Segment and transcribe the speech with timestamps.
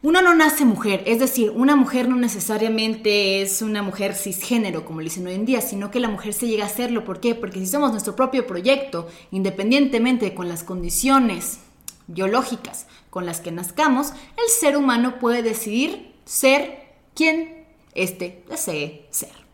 [0.00, 5.00] Uno no nace mujer, es decir, una mujer no necesariamente es una mujer cisgénero, como
[5.00, 7.04] le dicen hoy en día, sino que la mujer se llega a hacerlo.
[7.04, 7.34] ¿Por qué?
[7.34, 11.58] Porque si somos nuestro propio proyecto, independientemente con las condiciones
[12.06, 16.78] biológicas con las que nazcamos, el ser humano puede decidir ser
[17.14, 19.47] quien éste desee ser.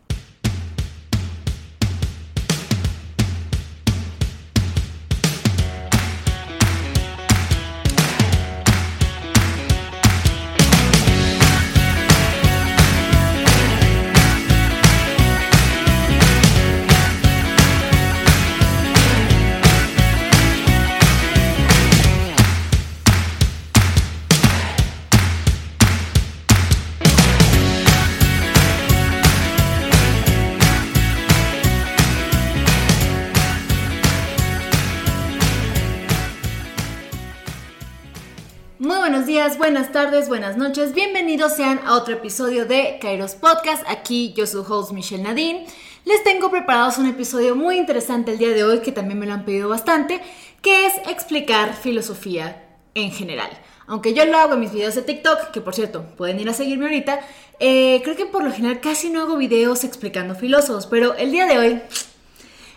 [39.65, 40.93] Buenas tardes, buenas noches.
[40.93, 43.83] Bienvenidos sean a otro episodio de Kairos Podcast.
[43.87, 45.65] Aquí yo soy host Michelle Nadine.
[46.05, 49.33] Les tengo preparados un episodio muy interesante el día de hoy que también me lo
[49.33, 50.21] han pedido bastante,
[50.61, 53.49] que es explicar filosofía en general.
[53.87, 56.53] Aunque yo lo hago en mis videos de TikTok, que por cierto, pueden ir a
[56.53, 57.21] seguirme ahorita,
[57.59, 61.47] eh, creo que por lo general casi no hago videos explicando filósofos, pero el día
[61.47, 61.81] de hoy,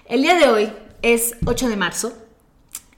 [0.06, 2.27] el día de hoy es 8 de marzo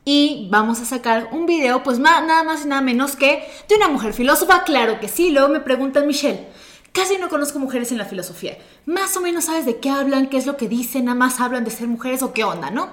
[0.04, 3.88] y vamos a sacar un video, pues nada más y nada menos que de una
[3.88, 5.30] mujer filósofa, claro que sí.
[5.30, 6.48] Luego me preguntan, Michelle,
[6.92, 8.56] casi no conozco mujeres en la filosofía.
[8.86, 11.64] Más o menos sabes de qué hablan, qué es lo que dicen, nada más hablan
[11.64, 12.88] de ser mujeres o qué onda, ¿no?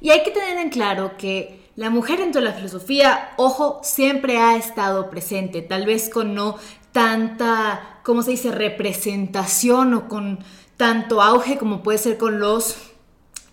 [0.00, 4.38] Y hay que tener en claro que la mujer dentro de la filosofía, ojo, siempre
[4.38, 6.56] ha estado presente, tal vez con no
[6.92, 10.38] tanta, ¿cómo se dice?, representación o con
[10.76, 12.76] tanto auge como puede ser con los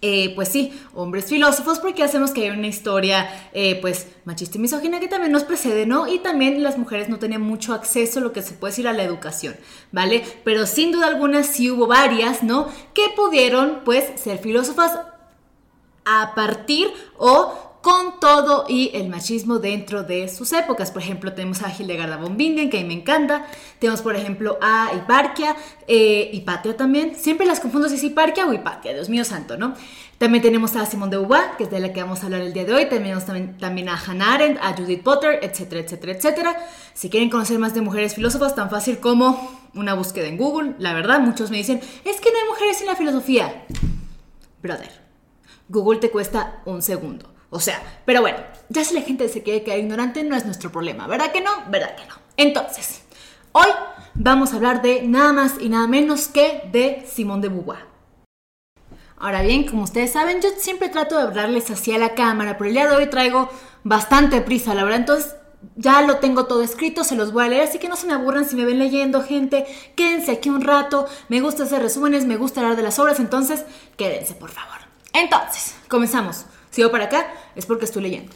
[0.03, 4.61] eh, pues sí, hombres filósofos, porque hacemos que haya una historia, eh, pues, machista y
[4.61, 6.07] misógina que también nos precede, ¿no?
[6.07, 8.93] Y también las mujeres no tenían mucho acceso a lo que se puede decir a
[8.93, 9.55] la educación,
[9.91, 10.23] ¿vale?
[10.43, 12.67] Pero sin duda alguna sí hubo varias, ¿no?
[12.95, 14.99] Que pudieron, pues, ser filósofas
[16.05, 20.91] a partir o con todo y el machismo dentro de sus épocas.
[20.91, 23.47] Por ejemplo, tenemos a Hildegarda von Bingen, que a mí me encanta.
[23.79, 25.55] Tenemos, por ejemplo, a Hiparquia,
[25.87, 27.15] eh, Hipatia también.
[27.15, 29.73] Siempre las confundo si es Hiparquia o Hipatia, Dios mío santo, ¿no?
[30.19, 32.53] También tenemos a Simone de Beauvoir, que es de la que vamos a hablar el
[32.53, 32.87] día de hoy.
[32.87, 36.57] Tenemos también, también a Hannah Arendt, a Judith Potter, etcétera, etcétera, etcétera.
[36.93, 40.75] Si quieren conocer más de mujeres filósofas, tan fácil como una búsqueda en Google.
[40.77, 43.65] La verdad, muchos me dicen, es que no hay mujeres en la filosofía.
[44.61, 44.91] Brother,
[45.69, 47.30] Google te cuesta un segundo.
[47.53, 48.39] O sea, pero bueno,
[48.69, 51.51] ya si la gente se quiere quedar ignorante, no es nuestro problema, ¿verdad que no?
[51.69, 52.15] ¿Verdad que no?
[52.37, 53.03] Entonces,
[53.51, 53.67] hoy
[54.13, 57.85] vamos a hablar de nada más y nada menos que de Simón de Beauvoir.
[59.17, 62.73] Ahora bien, como ustedes saben, yo siempre trato de hablarles hacia la cámara, pero el
[62.73, 63.49] día de hoy traigo
[63.83, 65.35] bastante prisa, la verdad, entonces
[65.75, 68.13] ya lo tengo todo escrito, se los voy a leer, así que no se me
[68.13, 69.65] aburran si me ven leyendo, gente,
[69.97, 73.65] quédense aquí un rato, me gusta hacer resúmenes, me gusta hablar de las obras, entonces
[73.97, 74.79] quédense, por favor.
[75.11, 76.45] Entonces, comenzamos.
[76.71, 78.33] Si voy para acá, es porque estoy leyendo.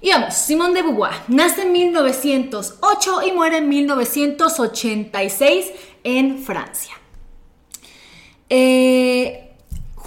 [0.00, 5.72] Y vamos, Simone de Beauvoir nace en 1908 y muere en 1986
[6.04, 6.94] en Francia.
[8.48, 9.47] Eh,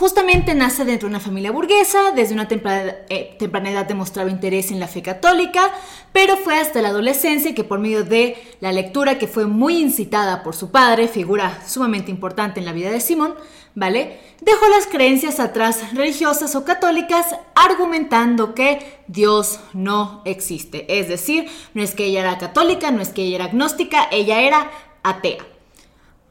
[0.01, 4.79] Justamente nace dentro de una familia burguesa, desde una eh, temprana, edad demostraba interés en
[4.79, 5.71] la fe católica,
[6.11, 10.41] pero fue hasta la adolescencia que por medio de la lectura que fue muy incitada
[10.41, 13.35] por su padre, figura sumamente importante en la vida de Simón,
[13.75, 14.17] ¿vale?
[14.41, 20.99] Dejó las creencias atrás religiosas o católicas argumentando que Dios no existe.
[20.99, 24.41] Es decir, no es que ella era católica, no es que ella era agnóstica, ella
[24.41, 24.71] era
[25.03, 25.50] atea.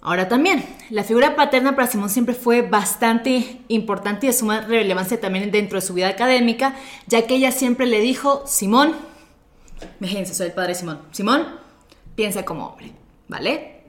[0.03, 5.21] Ahora también, la figura paterna para Simón siempre fue bastante importante y de suma relevancia
[5.21, 6.75] también dentro de su vida académica,
[7.07, 8.95] ya que ella siempre le dijo, Simón,
[10.01, 11.47] imagínense, soy el padre Simón, Simón,
[12.15, 12.93] piensa como hombre,
[13.29, 13.83] ¿vale?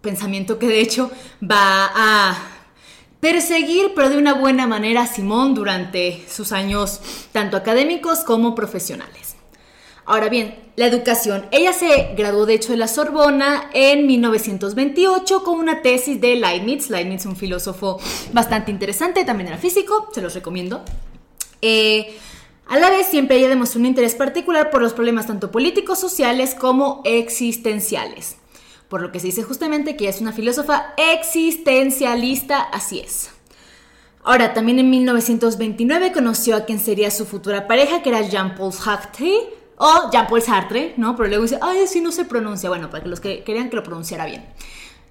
[0.00, 1.10] Pensamiento que de hecho
[1.42, 2.38] va a
[3.20, 7.00] perseguir, pero de una buena manera, a Simón durante sus años
[7.32, 9.33] tanto académicos como profesionales.
[10.06, 11.46] Ahora bien, la educación.
[11.50, 16.90] Ella se graduó de hecho de la Sorbona en 1928 con una tesis de Leibniz.
[16.90, 17.98] Leibniz, un filósofo
[18.32, 20.84] bastante interesante, también era físico, se los recomiendo.
[21.62, 22.14] Eh,
[22.66, 26.54] a la vez, siempre ella demostró un interés particular por los problemas tanto políticos, sociales
[26.54, 28.36] como existenciales.
[28.88, 33.30] Por lo que se dice justamente que ella es una filósofa existencialista, así es.
[34.22, 39.63] Ahora, también en 1929 conoció a quien sería su futura pareja, que era Jean-Paul Sartre,
[39.76, 41.16] o Jean-Paul Sartre, ¿no?
[41.16, 42.68] Pero luego dice, ay, así no se pronuncia.
[42.68, 44.44] Bueno, para que los que querían que lo pronunciara bien.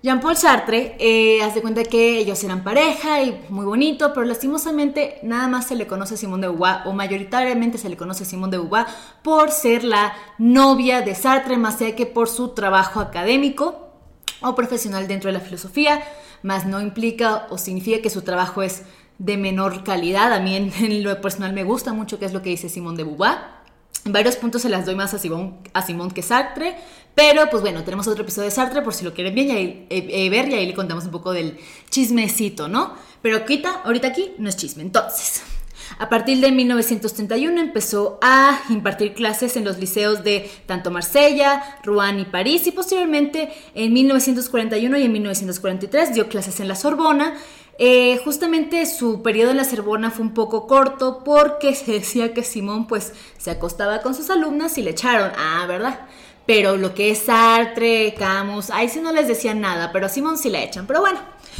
[0.03, 5.47] Jean-Paul Sartre eh, hace cuenta que ellos eran pareja y muy bonito, pero lastimosamente nada
[5.47, 8.51] más se le conoce a Simone de Beauvoir, o mayoritariamente se le conoce a Simone
[8.51, 8.85] de Beauvoir,
[9.21, 13.93] por ser la novia de Sartre, más allá que por su trabajo académico
[14.41, 16.03] o profesional dentro de la filosofía,
[16.41, 18.83] más no implica o significa que su trabajo es
[19.19, 20.33] de menor calidad.
[20.33, 23.03] A mí en, lo personal me gusta mucho qué es lo que dice Simone de
[23.05, 23.62] Beauvoir.
[24.05, 26.75] Varios puntos se las doy más a Simón, a que Sartre,
[27.15, 30.29] pero pues bueno, tenemos otro episodio de Sartre por si lo quieren bien eh, eh,
[30.29, 31.57] ver y ahí le contamos un poco del
[31.89, 32.95] chismecito, ¿no?
[33.21, 34.83] Pero ahorita, ahorita aquí no es chisme.
[34.83, 35.43] Entonces,
[35.99, 42.19] a partir de 1931 empezó a impartir clases en los liceos de tanto Marsella, Rouen
[42.19, 47.35] y París y posteriormente en 1941 y en 1943 dio clases en la Sorbona
[47.79, 52.43] eh, justamente su periodo en la Sorbona fue un poco corto porque se decía que
[52.43, 56.07] Simón pues se acostaba con sus alumnas y le echaron, ah, ¿verdad?
[56.45, 60.37] Pero lo que es Sartre, Camus, ahí sí no les decían nada, pero a Simón
[60.37, 60.85] sí le echan.
[60.87, 61.19] Pero bueno,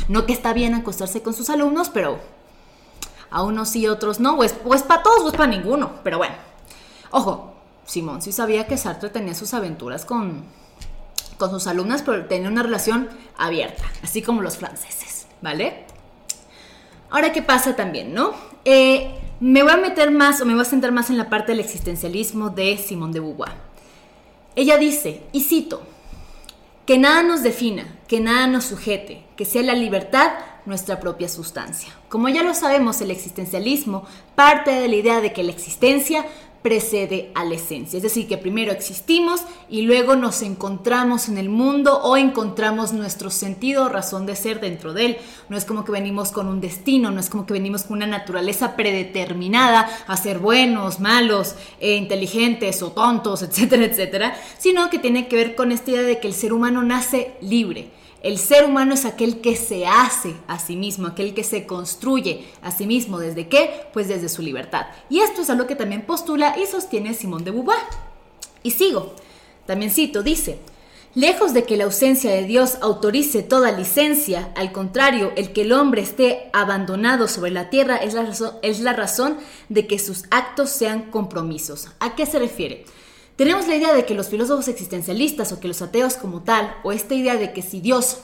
[0.10, 2.19] no que está bien acostarse con sus alumnos, pero
[3.31, 6.36] a unos sí, otros no, o es, para todos o es para ninguno, pero bueno.
[7.12, 7.54] Ojo,
[7.86, 10.44] Simón sí sabía que Sartre tenía sus aventuras con,
[11.38, 15.86] con sus alumnas, pero tenía una relación abierta, así como los franceses, ¿vale?
[17.13, 18.33] Ahora, ¿qué pasa también, no?
[18.65, 21.51] Eh, me voy a meter más o me voy a centrar más en la parte
[21.51, 23.54] del existencialismo de Simone de Beauvoir.
[24.56, 25.83] Ella dice, y cito,
[26.88, 30.31] que nada nos defina, que nada nos sujete, que sea la libertad
[30.65, 31.94] nuestra propia sustancia.
[32.10, 36.25] Como ya lo sabemos, el existencialismo parte de la idea de que la existencia
[36.63, 37.98] precede a la esencia.
[37.98, 43.30] Es decir, que primero existimos y luego nos encontramos en el mundo o encontramos nuestro
[43.30, 45.18] sentido, razón de ser dentro de él.
[45.50, 48.07] No es como que venimos con un destino, no es como que venimos con una
[48.07, 55.27] naturaleza predeterminada a ser buenos, malos, eh, inteligentes o tontos, etcétera, etcétera, sino que tiene
[55.27, 57.92] que ver con esta idea de que el ser humano nace libre
[58.24, 62.46] el ser humano es aquel que se hace a sí mismo, aquel que se construye
[62.62, 63.20] a sí mismo.
[63.20, 63.88] ¿Desde qué?
[63.92, 64.88] Pues desde su libertad.
[65.10, 67.80] Y esto es algo que también postula y sostiene Simón de Beauvoir.
[68.64, 69.14] Y sigo.
[69.66, 70.60] También cito, dice,
[71.16, 75.72] Lejos de que la ausencia de Dios autorice toda licencia, al contrario, el que el
[75.72, 79.38] hombre esté abandonado sobre la tierra es la, razón, es la razón
[79.69, 81.90] de que sus actos sean compromisos.
[82.00, 82.86] ¿A qué se refiere?
[83.35, 86.91] Tenemos la idea de que los filósofos existencialistas o que los ateos como tal, o
[86.91, 88.19] esta idea de que si Dios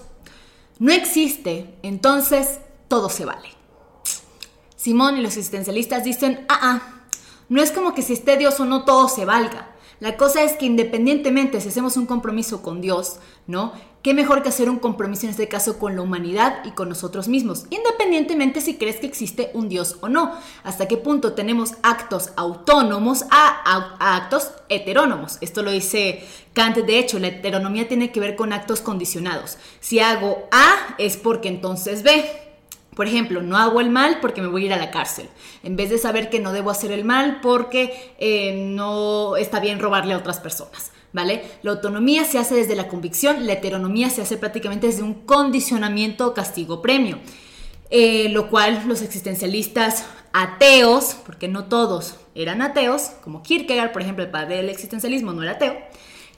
[0.77, 3.50] no existe, entonces todo se vale.
[4.75, 6.81] Simón y los existencialistas dicen, ah, ah,
[7.50, 9.69] no es como que si esté Dios o no todo se valga.
[10.00, 13.18] La cosa es que independientemente si hacemos un compromiso con Dios,
[13.48, 13.74] ¿no?
[14.01, 17.28] ¿Qué mejor que hacer un compromiso en este caso con la humanidad y con nosotros
[17.28, 17.66] mismos?
[17.69, 20.31] Independientemente si crees que existe un Dios o no.
[20.63, 25.38] ¿Hasta qué punto tenemos actos autónomos a, actos heterónomos?
[25.42, 26.24] Esto lo dice
[26.54, 26.78] Kant.
[26.78, 29.57] De hecho, la heteronomía tiene que ver con actos condicionados.
[29.81, 32.49] Si hago A es porque entonces B.
[33.00, 35.30] Por ejemplo, no hago el mal porque me voy a ir a la cárcel.
[35.63, 39.80] En vez de saber que no debo hacer el mal porque eh, no está bien
[39.80, 40.92] robarle a otras personas.
[41.13, 41.44] ¿vale?
[41.62, 46.34] La autonomía se hace desde la convicción, la heteronomía se hace prácticamente desde un condicionamiento
[46.34, 47.19] castigo-premio,
[47.90, 54.25] eh, lo cual los existencialistas ateos, porque no todos eran ateos, como Kierkegaard, por ejemplo,
[54.25, 55.78] el padre del existencialismo no era ateo,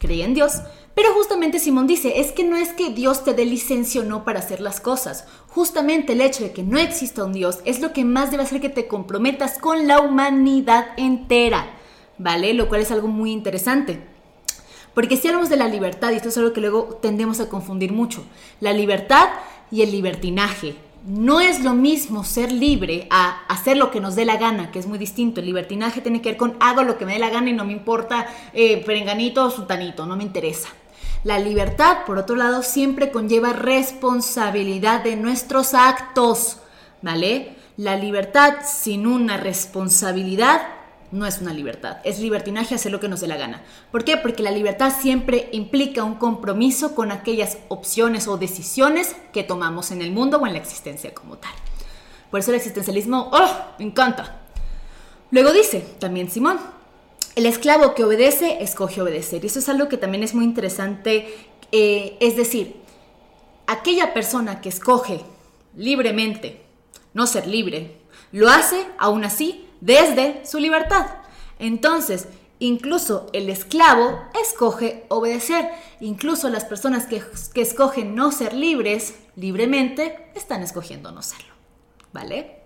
[0.02, 0.62] creía en Dios,
[0.96, 4.26] pero justamente Simón dice, es que no es que Dios te dé licencia o no
[4.26, 7.94] para hacer las cosas, justamente el hecho de que no exista un Dios es lo
[7.94, 11.70] que más debe hacer que te comprometas con la humanidad entera,
[12.18, 12.54] ¿vale?
[12.56, 14.02] Lo cual es algo muy interesante.
[14.96, 17.94] Porque si hablamos de la libertad, y esto es algo que luego tendemos a confundir
[17.94, 18.26] mucho,
[18.60, 19.30] la libertad
[19.70, 20.76] y el libertinaje.
[21.06, 24.78] No es lo mismo ser libre a hacer lo que nos dé la gana, que
[24.78, 25.40] es muy distinto.
[25.40, 27.66] El libertinaje tiene que ver con hago lo que me dé la gana y no
[27.66, 30.70] me importa eh, perenganito o sultanito, no me interesa.
[31.24, 36.58] La libertad, por otro lado, siempre conlleva responsabilidad de nuestros actos,
[37.02, 37.56] ¿vale?
[37.78, 40.62] La libertad sin una responsabilidad
[41.12, 43.64] no es una libertad, es libertinaje hacer lo que nos dé la gana.
[43.92, 44.18] ¿Por qué?
[44.18, 50.02] Porque la libertad siempre implica un compromiso con aquellas opciones o decisiones que tomamos en
[50.02, 51.52] el mundo o en la existencia como tal.
[52.30, 53.50] Por eso el existencialismo, ¡oh!
[53.78, 54.40] Me encanta.
[55.32, 56.60] Luego dice también Simón,
[57.36, 59.44] el esclavo que obedece, escoge obedecer.
[59.44, 61.34] Y eso es algo que también es muy interesante.
[61.72, 62.78] Eh, es decir,
[63.68, 65.22] aquella persona que escoge
[65.76, 66.62] libremente
[67.14, 67.98] no ser libre,
[68.32, 71.08] lo hace aún así desde su libertad.
[71.60, 72.28] Entonces,
[72.60, 75.70] incluso el esclavo escoge obedecer.
[76.00, 77.22] Incluso las personas que,
[77.56, 81.54] escogen no ser libres libremente están escogiendo no serlo.
[82.14, 82.62] ¿Vale?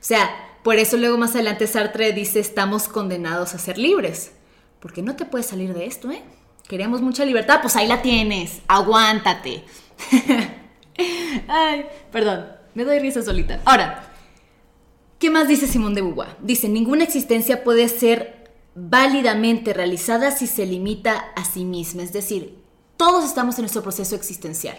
[0.00, 0.30] O sea,
[0.62, 4.32] por eso luego más adelante Sartre dice estamos condenados a ser libres.
[4.80, 6.22] Porque no te puedes salir de esto, ¿eh?
[6.68, 9.64] Queremos mucha libertad, pues ahí la tienes, aguántate.
[11.48, 13.60] Ay, perdón, me doy risa solita.
[13.64, 14.13] Ahora,
[15.24, 16.36] ¿qué más dice Simón de Beauvoir?
[16.42, 22.58] Dice, ninguna existencia puede ser válidamente realizada si se limita a sí misma, es decir,
[22.98, 24.76] todos estamos en nuestro proceso existencial.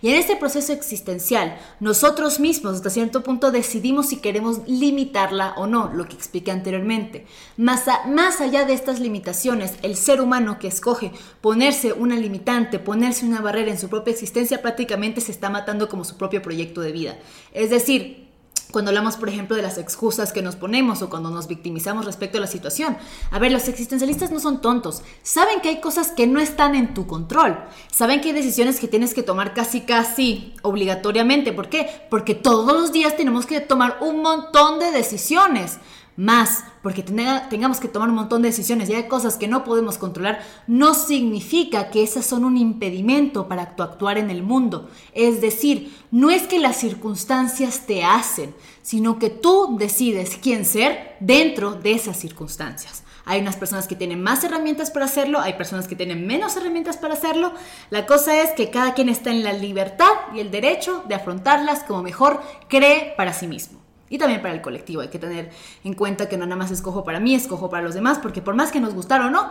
[0.00, 5.66] Y en este proceso existencial, nosotros mismos hasta cierto punto decidimos si queremos limitarla o
[5.66, 7.26] no, lo que expliqué anteriormente.
[7.58, 11.12] Más, más allá de estas limitaciones, el ser humano que escoge
[11.42, 16.04] ponerse una limitante, ponerse una barrera en su propia existencia, prácticamente se está matando como
[16.04, 17.18] su propio proyecto de vida.
[17.52, 18.23] Es decir,
[18.70, 22.38] cuando hablamos, por ejemplo, de las excusas que nos ponemos o cuando nos victimizamos respecto
[22.38, 22.96] a la situación.
[23.30, 25.02] A ver, los existencialistas no son tontos.
[25.22, 27.58] Saben que hay cosas que no están en tu control.
[27.92, 31.52] Saben que hay decisiones que tienes que tomar casi, casi obligatoriamente.
[31.52, 32.06] ¿Por qué?
[32.10, 35.78] Porque todos los días tenemos que tomar un montón de decisiones
[36.16, 39.98] más, porque tengamos que tomar un montón de decisiones y hay cosas que no podemos
[39.98, 44.88] controlar, no significa que esas son un impedimento para tu actuar en el mundo.
[45.12, 51.16] Es decir, no es que las circunstancias te hacen, sino que tú decides quién ser
[51.20, 53.02] dentro de esas circunstancias.
[53.26, 56.98] Hay unas personas que tienen más herramientas para hacerlo, hay personas que tienen menos herramientas
[56.98, 57.54] para hacerlo.
[57.88, 61.84] La cosa es que cada quien está en la libertad y el derecho de afrontarlas
[61.84, 65.02] como mejor cree para sí mismo y también para el colectivo.
[65.02, 65.50] Hay que tener
[65.82, 68.54] en cuenta que no nada más escojo para mí, escojo para los demás, porque por
[68.54, 69.50] más que nos gustara o no,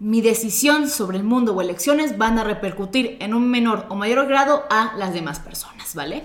[0.00, 4.26] mi decisión sobre el mundo o elecciones van a repercutir en un menor o mayor
[4.28, 6.24] grado a las demás personas, ¿vale?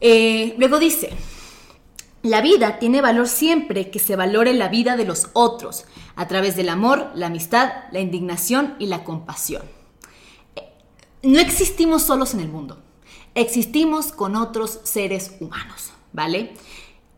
[0.00, 1.10] Eh, luego dice,
[2.22, 5.84] la vida tiene valor siempre que se valore la vida de los otros,
[6.16, 9.62] a través del amor, la amistad, la indignación y la compasión.
[10.56, 10.62] Eh,
[11.22, 12.82] no existimos solos en el mundo,
[13.34, 15.93] existimos con otros seres humanos.
[16.14, 16.54] ¿Vale?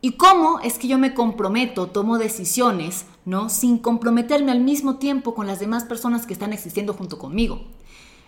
[0.00, 3.48] ¿Y cómo es que yo me comprometo, tomo decisiones, ¿no?
[3.48, 7.60] Sin comprometerme al mismo tiempo con las demás personas que están existiendo junto conmigo.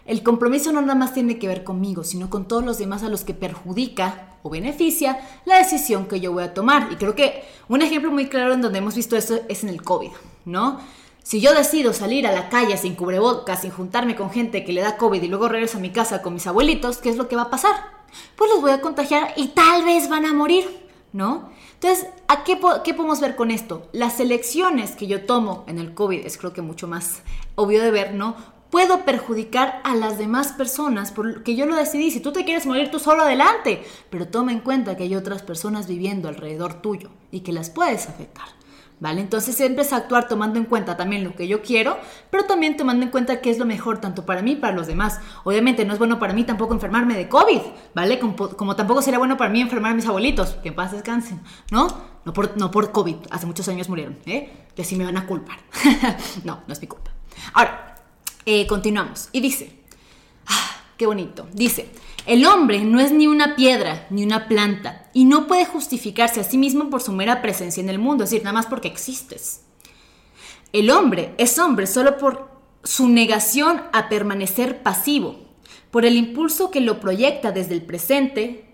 [0.07, 3.09] El compromiso no nada más tiene que ver conmigo, sino con todos los demás a
[3.09, 6.89] los que perjudica o beneficia la decisión que yo voy a tomar.
[6.91, 9.83] Y creo que un ejemplo muy claro en donde hemos visto esto es en el
[9.83, 10.11] COVID,
[10.47, 10.81] ¿no?
[11.23, 14.81] Si yo decido salir a la calle sin cubrebocas, sin juntarme con gente que le
[14.81, 17.37] da COVID y luego regreso a mi casa con mis abuelitos, ¿qué es lo que
[17.37, 17.98] va a pasar?
[18.37, 21.50] Pues los voy a contagiar y tal vez van a morir, ¿no?
[21.75, 23.88] Entonces, ¿a qué, qué, podemos ver con esto?
[23.93, 27.23] Las elecciones que yo tomo en el COVID, es creo que mucho más
[27.55, 28.35] obvio de ver, ¿no?
[28.71, 32.11] Puedo perjudicar a las demás personas porque yo lo decidí.
[32.11, 35.43] Si tú te quieres morir tú solo adelante, pero toma en cuenta que hay otras
[35.43, 38.49] personas viviendo alrededor tuyo y que las puedes afectar.
[39.00, 39.21] ¿Vale?
[39.21, 41.99] Entonces siempre es actuar tomando en cuenta también lo que yo quiero,
[42.31, 44.88] pero también tomando en cuenta qué es lo mejor tanto para mí y para los
[44.88, 45.21] demás.
[45.45, 47.61] Obviamente no es bueno para mí tampoco enfermarme de COVID,
[47.95, 48.19] ¿vale?
[48.19, 51.40] Como, tampoco sería bueno para mí enfermar a mis abuelitos, que en paz descansen,
[51.71, 51.87] ¿no?
[52.25, 54.67] No por, no por COVID, hace muchos años murieron, ¿eh?
[54.75, 55.59] Que así me van a culpar.
[56.45, 57.12] no, no es mi culpa.
[57.55, 57.95] Ahora,
[58.45, 59.28] eh, continuamos.
[59.31, 59.78] Y dice,
[60.47, 61.88] ah, qué bonito, dice,
[62.28, 66.44] el hombre no es ni una piedra ni una planta y no puede justificarse a
[66.44, 69.62] sí mismo por su mera presencia en el mundo, es decir, nada más porque existes.
[70.75, 72.50] El hombre es hombre solo por
[72.85, 75.37] su negación a permanecer pasivo,
[75.90, 78.66] por el impulso que lo proyecta desde el presente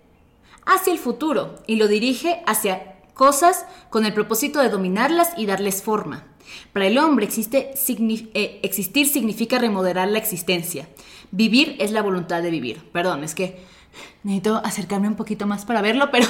[0.66, 5.80] hacia el futuro y lo dirige hacia cosas con el propósito de dominarlas y darles
[5.80, 6.26] forma.
[6.73, 10.88] Para el hombre eh, existir significa remodelar la existencia.
[11.31, 12.90] Vivir es la voluntad de vivir.
[12.93, 13.62] Perdón, es que
[14.23, 16.26] necesito acercarme un poquito más para verlo, pero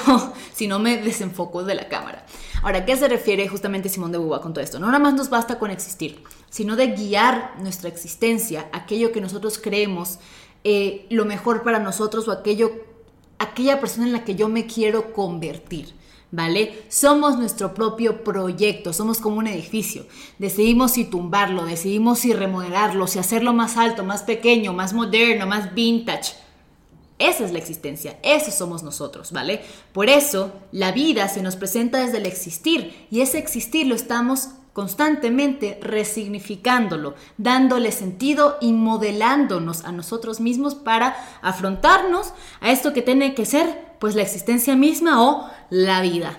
[0.52, 2.26] si no me desenfoco de la cámara.
[2.62, 4.78] Ahora, ¿qué se refiere justamente Simón de Beauvoir con todo esto?
[4.78, 9.58] No nada más nos basta con existir, sino de guiar nuestra existencia, aquello que nosotros
[9.62, 10.18] creemos
[10.64, 12.72] eh, lo mejor para nosotros o aquello,
[13.38, 15.94] aquella persona en la que yo me quiero convertir.
[16.34, 16.84] ¿Vale?
[16.88, 20.04] Somos nuestro propio proyecto, somos como un edificio.
[20.38, 25.74] Decidimos si tumbarlo, decidimos si remodelarlo, si hacerlo más alto, más pequeño, más moderno, más
[25.74, 26.34] vintage.
[27.20, 29.60] Esa es la existencia, eso somos nosotros, ¿vale?
[29.92, 34.48] Por eso la vida se nos presenta desde el existir y ese existir lo estamos
[34.72, 43.36] constantemente resignificándolo, dándole sentido y modelándonos a nosotros mismos para afrontarnos a esto que tiene
[43.36, 46.37] que ser pues la existencia misma o la vida.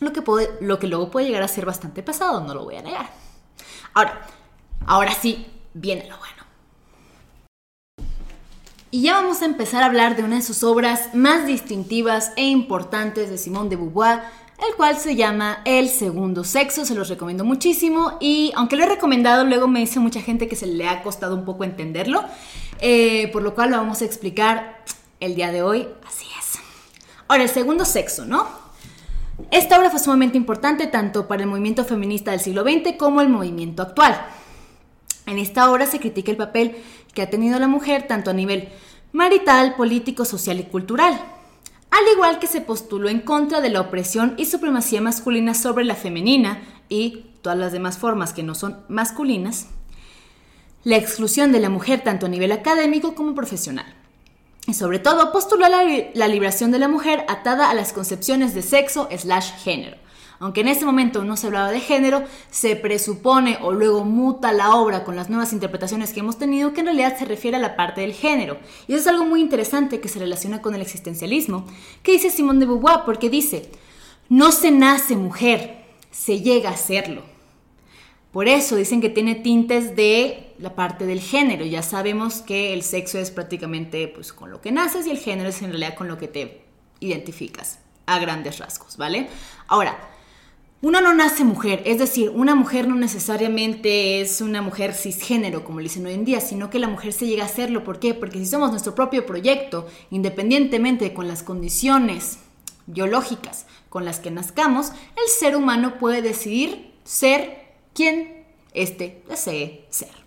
[0.00, 2.76] Lo que, puede, lo que luego puede llegar a ser bastante pesado, no lo voy
[2.76, 3.08] a negar.
[3.94, 4.20] Ahora,
[4.84, 6.42] ahora sí, viene lo bueno.
[8.90, 12.44] Y ya vamos a empezar a hablar de una de sus obras más distintivas e
[12.44, 14.20] importantes de Simone de Beauvoir,
[14.58, 18.88] el cual se llama El Segundo Sexo, se los recomiendo muchísimo y aunque lo he
[18.88, 22.22] recomendado, luego me dice mucha gente que se le ha costado un poco entenderlo,
[22.78, 24.84] eh, por lo cual lo vamos a explicar
[25.18, 26.29] el día de hoy, así.
[27.30, 28.48] Ahora, el segundo sexo, ¿no?
[29.52, 33.28] Esta obra fue sumamente importante tanto para el movimiento feminista del siglo XX como el
[33.28, 34.20] movimiento actual.
[35.26, 36.74] En esta obra se critica el papel
[37.14, 38.70] que ha tenido la mujer tanto a nivel
[39.12, 41.20] marital, político, social y cultural,
[41.92, 45.94] al igual que se postuló en contra de la opresión y supremacía masculina sobre la
[45.94, 49.68] femenina y todas las demás formas que no son masculinas,
[50.82, 53.99] la exclusión de la mujer tanto a nivel académico como profesional.
[54.70, 55.82] Y sobre todo postuló la,
[56.14, 59.96] la liberación de la mujer atada a las concepciones de sexo slash género.
[60.38, 62.22] Aunque en ese momento no se hablaba de género,
[62.52, 66.80] se presupone o luego muta la obra con las nuevas interpretaciones que hemos tenido que
[66.80, 68.58] en realidad se refiere a la parte del género.
[68.86, 71.66] Y eso es algo muy interesante que se relaciona con el existencialismo,
[72.04, 73.72] que dice Simone de Beauvoir, porque dice,
[74.28, 77.22] no se nace mujer, se llega a serlo.
[78.30, 81.64] Por eso dicen que tiene tintes de la parte del género.
[81.64, 85.48] Ya sabemos que el sexo es prácticamente pues, con lo que naces y el género
[85.48, 86.62] es en realidad con lo que te
[87.00, 89.28] identificas a grandes rasgos, ¿vale?
[89.68, 89.98] Ahora,
[90.82, 95.78] uno no nace mujer, es decir, una mujer no necesariamente es una mujer cisgénero, como
[95.80, 97.84] le dicen hoy en día, sino que la mujer se llega a serlo.
[97.84, 98.14] ¿Por qué?
[98.14, 102.38] Porque si somos nuestro propio proyecto, independientemente con las condiciones
[102.86, 110.19] biológicas con las que nazcamos, el ser humano puede decidir ser quien éste desee ser.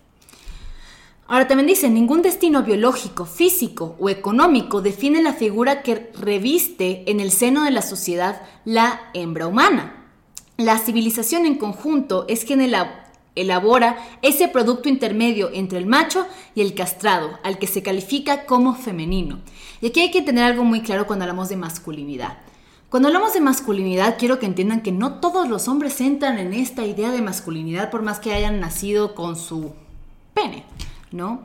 [1.26, 7.18] Ahora también dice, ningún destino biológico, físico o económico define la figura que reviste en
[7.18, 10.04] el seno de la sociedad la hembra humana.
[10.58, 12.60] La civilización en conjunto es quien
[13.34, 18.74] elabora ese producto intermedio entre el macho y el castrado, al que se califica como
[18.74, 19.40] femenino.
[19.80, 22.36] Y aquí hay que tener algo muy claro cuando hablamos de masculinidad.
[22.90, 26.84] Cuando hablamos de masculinidad, quiero que entiendan que no todos los hombres entran en esta
[26.84, 29.72] idea de masculinidad por más que hayan nacido con su
[30.34, 30.64] pene,
[31.14, 31.42] ¿no?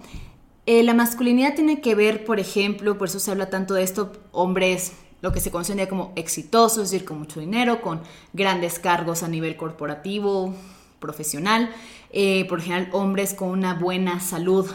[0.66, 4.12] Eh, la masculinidad tiene que ver, por ejemplo, por eso se habla tanto de esto,
[4.32, 8.02] hombres, lo que se conoce como exitosos, es decir, con mucho dinero, con
[8.34, 10.54] grandes cargos a nivel corporativo,
[11.00, 11.72] profesional,
[12.12, 14.70] eh, por ejemplo, hombres con una buena salud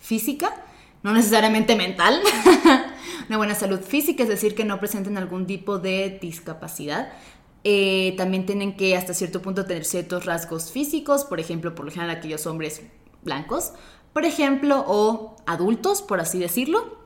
[0.00, 0.54] física,
[1.02, 2.20] no necesariamente mental,
[3.28, 7.12] una buena salud física, es decir, que no presenten algún tipo de discapacidad.
[7.64, 11.90] Eh, también tienen que hasta cierto punto tener ciertos rasgos físicos, por ejemplo, por lo
[11.90, 12.82] general aquellos hombres
[13.22, 13.72] blancos,
[14.12, 16.98] por ejemplo, o adultos, por así decirlo.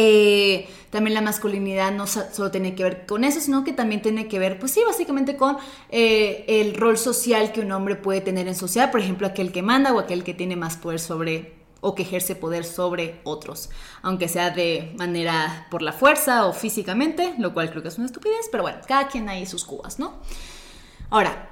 [0.00, 4.28] Eh, también la masculinidad no solo tiene que ver con eso, sino que también tiene
[4.28, 5.56] que ver, pues sí, básicamente con
[5.90, 9.60] eh, el rol social que un hombre puede tener en sociedad, por ejemplo, aquel que
[9.60, 13.70] manda o aquel que tiene más poder sobre o que ejerce poder sobre otros,
[14.02, 18.06] aunque sea de manera por la fuerza o físicamente, lo cual creo que es una
[18.06, 20.14] estupidez, pero bueno, cada quien hay sus cubas, ¿no?
[21.10, 21.50] Ahora,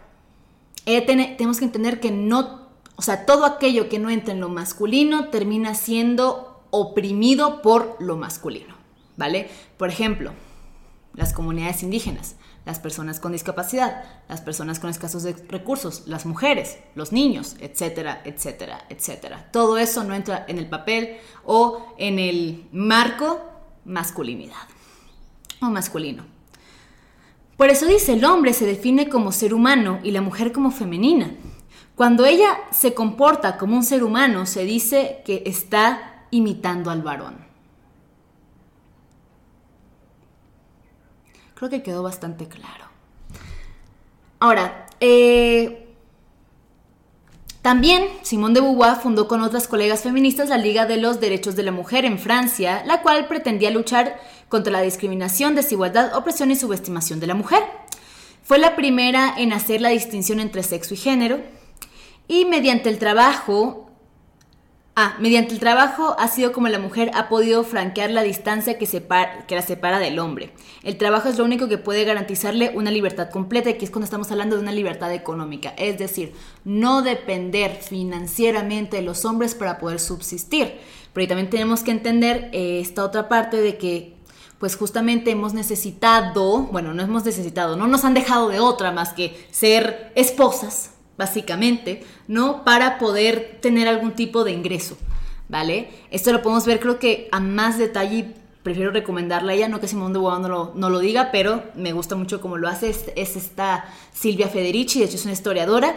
[0.85, 2.66] eh, tenemos que entender que no,
[2.97, 8.17] o sea, todo aquello que no entra en lo masculino termina siendo oprimido por lo
[8.17, 8.75] masculino,
[9.17, 9.49] ¿vale?
[9.77, 10.33] Por ejemplo,
[11.15, 17.13] las comunidades indígenas las personas con discapacidad, las personas con escasos recursos, las mujeres, los
[17.13, 19.49] niños, etcétera, etcétera, etcétera.
[19.53, 23.41] Todo eso no entra en el papel o en el marco
[23.85, 24.57] masculinidad
[25.63, 26.25] o masculino.
[27.57, 31.31] Por eso dice, el hombre se define como ser humano y la mujer como femenina.
[31.97, 37.39] Cuando ella se comporta como un ser humano, se dice que está imitando al varón.
[41.55, 42.85] Creo que quedó bastante claro.
[44.41, 45.95] Ahora, eh,
[47.63, 51.63] también Simone de Beauvoir fundó con otras colegas feministas la Liga de los Derechos de
[51.63, 57.21] la Mujer en Francia, la cual pretendía luchar contra la discriminación, desigualdad, opresión y subestimación
[57.21, 57.63] de la mujer.
[58.43, 61.41] Fue la primera en hacer la distinción entre sexo y género
[62.29, 63.87] y mediante el trabajo
[64.99, 68.87] Ah, mediante el trabajo ha sido como la mujer ha podido franquear la distancia que,
[68.87, 70.55] que, la separa del hombre.
[70.83, 74.07] El trabajo es lo único que puede garantizarle una libertad completa, y que es cuando
[74.07, 75.75] estamos hablando de una libertad económica.
[75.77, 76.33] Es decir,
[76.65, 80.79] no depender financieramente de los hombres para poder subsistir.
[81.13, 84.17] Pero también tenemos que entender eh, esta otra parte de que
[84.59, 89.13] pues justamente hemos necesitado, bueno, no hemos necesitado, no nos han dejado de otra más
[89.13, 92.65] que ser esposas, básicamente, ¿no?
[92.65, 94.97] Para poder tener algún tipo de ingreso,
[95.49, 95.91] ¿vale?
[96.11, 98.35] Esto lo podemos ver creo que a más detalle
[98.67, 102.17] prefiero recomendarla a ella, no que Simón de Bois no lo, diga, pero me gusta
[102.17, 105.95] mucho cómo lo hace, es, esta Silvia Federici, de hecho es una historiadora,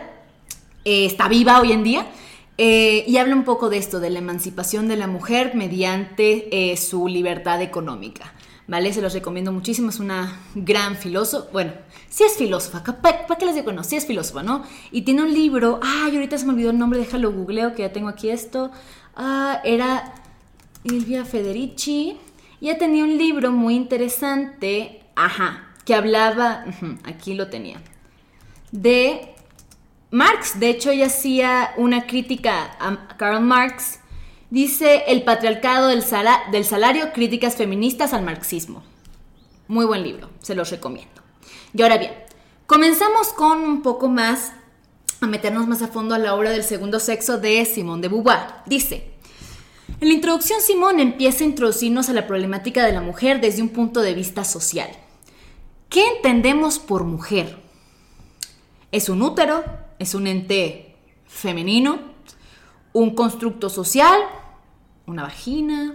[0.85, 2.05] eh, está viva hoy en día,
[2.59, 6.77] eh, y habla un poco de esto, de la emancipación de la mujer mediante eh,
[6.77, 8.33] su libertad económica.
[8.69, 8.93] ¿Vale?
[8.93, 11.73] Se los recomiendo muchísimo, es una gran filósofa, bueno,
[12.07, 13.71] sí es filósofa, ¿para qué les digo?
[13.71, 14.63] No, sí es filósofa, ¿no?
[14.91, 17.91] Y tiene un libro, ay, ahorita se me olvidó el nombre, déjalo googleo, que ya
[17.91, 18.71] tengo aquí esto,
[19.15, 20.13] ah, era
[20.87, 22.17] Silvia Federici,
[22.61, 26.63] ya tenía un libro muy interesante, ajá, que hablaba,
[27.05, 27.81] aquí lo tenía,
[28.71, 29.33] de
[30.11, 33.99] Marx, de hecho, ella hacía una crítica a Karl Marx.
[34.49, 36.03] Dice El patriarcado del,
[36.51, 38.83] del salario, críticas feministas al marxismo.
[39.67, 41.21] Muy buen libro, se los recomiendo.
[41.73, 42.13] Y ahora bien,
[42.65, 44.53] comenzamos con un poco más,
[45.21, 48.39] a meternos más a fondo a la obra del segundo sexo de Simone de Beauvoir.
[48.65, 49.11] Dice,
[50.01, 53.69] en la introducción Simone empieza a introducirnos a la problemática de la mujer desde un
[53.69, 54.89] punto de vista social.
[55.89, 57.57] ¿Qué entendemos por mujer?
[58.91, 59.63] ¿Es un útero?
[59.99, 60.95] ¿Es un ente
[61.27, 61.99] femenino?
[62.93, 64.19] ¿Un constructo social?
[65.09, 65.91] ¿Una vagina?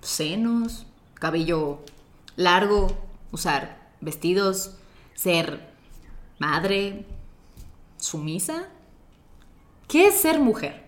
[0.00, 0.86] ¿Senos?
[1.14, 1.84] ¿Cabello
[2.34, 2.88] largo?
[3.30, 4.72] ¿Usar vestidos?
[5.14, 5.70] ¿Ser
[6.40, 7.06] madre?
[7.96, 8.66] ¿Sumisa?
[9.86, 10.82] ¿Qué es ser mujer?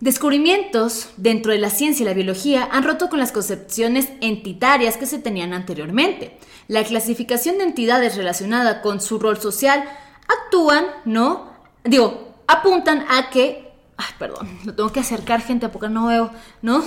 [0.00, 5.06] Descubrimientos dentro de la ciencia y la biología han roto con las concepciones entitarias que
[5.06, 6.36] se tenían anteriormente.
[6.68, 9.88] La clasificación de entidades relacionada con su rol social
[10.28, 11.48] actúan, ¿no?
[11.82, 13.69] Digo, apuntan a que
[14.02, 16.30] Ay, perdón, lo tengo que acercar, gente, porque no veo,
[16.62, 16.82] ¿no?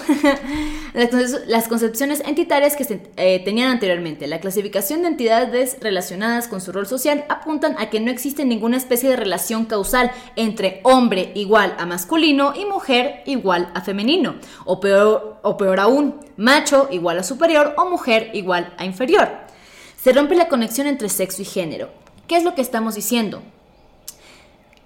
[1.45, 6.71] Las concepciones entitarias que se eh, tenían anteriormente, la clasificación de entidades relacionadas con su
[6.71, 11.75] rol social apuntan a que no existe ninguna especie de relación causal entre hombre igual
[11.77, 17.23] a masculino y mujer igual a femenino, o peor, o peor aún, macho igual a
[17.23, 19.29] superior o mujer igual a inferior.
[20.01, 21.91] Se rompe la conexión entre sexo y género.
[22.27, 23.43] ¿Qué es lo que estamos diciendo?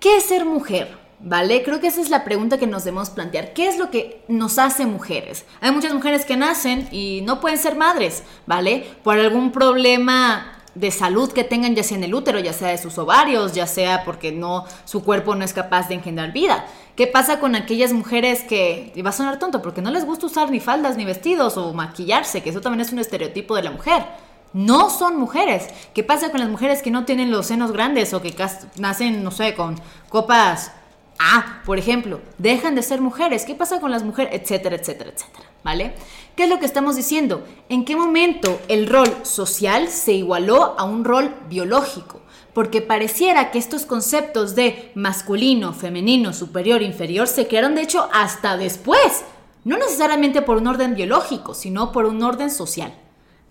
[0.01, 1.06] ¿Qué es ser mujer?
[1.19, 1.63] ¿Vale?
[1.63, 3.53] Creo que esa es la pregunta que nos debemos plantear.
[3.53, 5.45] ¿Qué es lo que nos hace mujeres?
[5.61, 8.85] Hay muchas mujeres que nacen y no pueden ser madres, ¿vale?
[9.03, 12.77] Por algún problema de salud que tengan ya sea en el útero, ya sea de
[12.77, 16.67] sus ovarios, ya sea porque no su cuerpo no es capaz de engendrar vida.
[16.95, 20.27] ¿Qué pasa con aquellas mujeres que, y va a sonar tonto, porque no les gusta
[20.27, 23.71] usar ni faldas ni vestidos o maquillarse, que eso también es un estereotipo de la
[23.71, 24.05] mujer?
[24.53, 25.67] No son mujeres.
[25.95, 28.35] ¿Qué pasa con las mujeres que no tienen los senos grandes o que
[28.77, 30.71] nacen, no sé, con copas
[31.19, 33.45] Ah, por ejemplo, dejan de ser mujeres.
[33.45, 34.39] ¿Qué pasa con las mujeres?
[34.39, 35.45] Etcétera, etcétera, etcétera.
[35.63, 35.93] ¿Vale?
[36.35, 37.45] ¿Qué es lo que estamos diciendo?
[37.69, 42.21] ¿En qué momento el rol social se igualó a un rol biológico?
[42.53, 48.57] Porque pareciera que estos conceptos de masculino, femenino, superior, inferior se crearon de hecho hasta
[48.57, 49.23] después.
[49.63, 52.93] No necesariamente por un orden biológico, sino por un orden social.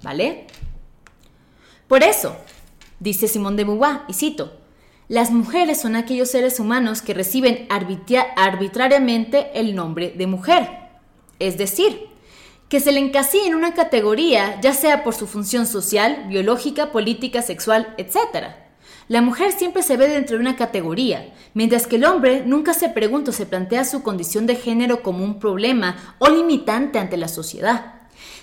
[0.02, 0.46] ¿Vale?
[1.88, 2.36] Por eso,
[2.98, 4.52] dice Simón de Beauvoir, y cito,
[5.08, 10.68] las mujeres son aquellos seres humanos que reciben arbitrariamente el nombre de mujer.
[11.38, 12.08] Es decir,
[12.68, 17.42] que se le encasilla en una categoría, ya sea por su función social, biológica, política,
[17.42, 18.54] sexual, etc.
[19.06, 22.88] La mujer siempre se ve dentro de una categoría, mientras que el hombre nunca se
[22.88, 27.28] pregunta o se plantea su condición de género como un problema o limitante ante la
[27.28, 27.95] sociedad.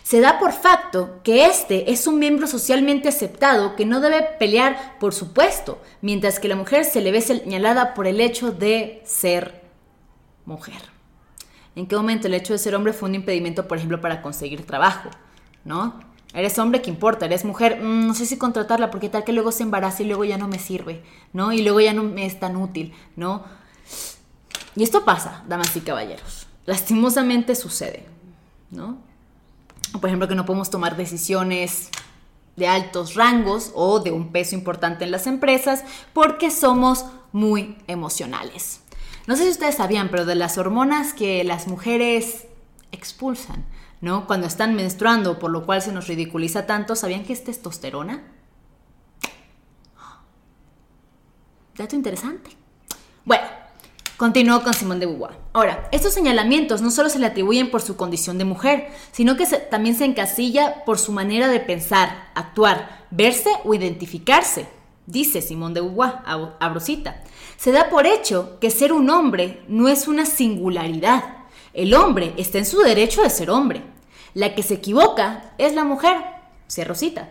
[0.04, 5.00] Se da por facto que este es un miembro socialmente aceptado que no debe pelear
[5.00, 9.02] por su puesto, mientras que la mujer se le ve señalada por el hecho de
[9.06, 9.64] ser
[10.46, 10.82] mujer.
[11.76, 14.68] ¿En qué momento el hecho de ser hombre fue un impedimento, por ejemplo, para conseguir
[14.68, 15.10] trabajo?
[15.64, 16.00] ¿No?
[16.34, 17.26] Eres hombre, ¿qué importa?
[17.26, 20.26] Eres mujer, mm, no sé si contratarla porque tal que luego se embaraza y luego
[20.26, 21.54] ya no me sirve, ¿no?
[21.54, 23.46] Y luego ya no me es tan útil, ¿no?
[24.76, 26.48] Y esto pasa, damas y caballeros.
[26.66, 28.06] Lastimosamente sucede,
[28.70, 28.98] ¿no?
[30.00, 31.90] Por ejemplo, que no podemos tomar decisiones
[32.56, 38.82] de altos rangos o de un peso importante en las empresas porque somos muy emocionales.
[39.26, 42.46] No sé si ustedes sabían, pero de las hormonas que las mujeres
[42.92, 43.66] expulsan,
[44.02, 44.28] ¿no?
[44.28, 48.24] Cuando están menstruando, por lo cual se nos ridiculiza tanto, ¿sabían que es testosterona?
[51.76, 52.63] Dato interesante.
[54.18, 55.36] Continuó con Simón de Beauvoir.
[55.54, 59.48] Ahora, estos señalamientos no solo se le atribuyen por su condición de mujer, sino que
[59.48, 64.68] también se encasilla por su manera de pensar, actuar, verse o identificarse,
[65.08, 67.24] dice Simón de Beauvoir a Brosita.
[67.58, 71.24] Se da por hecho que ser un hombre no es una singularidad.
[71.74, 73.82] El hombre está en su derecho de ser hombre.
[74.36, 76.18] La que se equivoca es la mujer,
[76.68, 77.30] dice Rosita.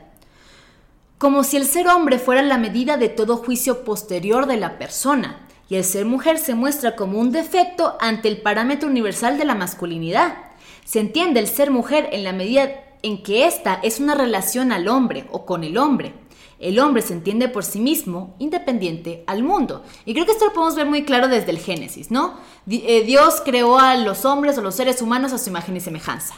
[1.19, 5.47] Como si el ser hombre fuera la medida de todo juicio posterior de la persona
[5.69, 9.55] y el ser mujer se muestra como un defecto ante el parámetro universal de la
[9.55, 10.37] masculinidad.
[10.85, 12.71] Se entiende el ser mujer en la medida
[13.03, 16.15] en que ésta es una relación al hombre o con el hombre.
[16.59, 19.83] El hombre se entiende por sí mismo, independiente al mundo.
[20.05, 22.35] Y creo que esto lo podemos ver muy claro desde el Génesis, ¿no?
[22.71, 26.35] Eh, Dios creó a los hombres o los seres humanos a su imagen y semejanza.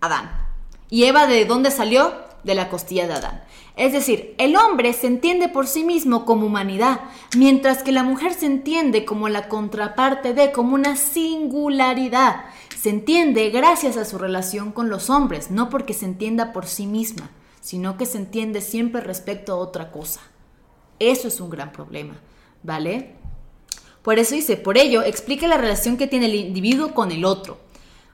[0.00, 0.30] Adán.
[0.88, 2.14] ¿Y Eva de dónde salió?
[2.44, 3.44] De la costilla de Adán.
[3.76, 7.00] Es decir, el hombre se entiende por sí mismo como humanidad,
[7.36, 12.44] mientras que la mujer se entiende como la contraparte de, como una singularidad.
[12.78, 16.86] Se entiende gracias a su relación con los hombres, no porque se entienda por sí
[16.86, 17.30] misma,
[17.60, 20.20] sino que se entiende siempre respecto a otra cosa.
[20.98, 22.14] Eso es un gran problema,
[22.62, 23.14] ¿vale?
[24.02, 27.58] Por eso dice, por ello, explica la relación que tiene el individuo con el otro.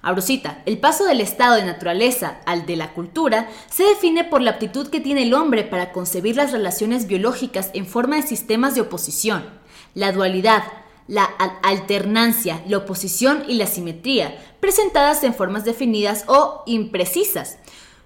[0.09, 4.53] Abrosita, el paso del estado de naturaleza al de la cultura se define por la
[4.53, 8.81] aptitud que tiene el hombre para concebir las relaciones biológicas en forma de sistemas de
[8.81, 9.44] oposición.
[9.92, 10.62] La dualidad,
[11.09, 11.25] la
[11.62, 17.59] alternancia, la oposición y la simetría, presentadas en formas definidas o imprecisas.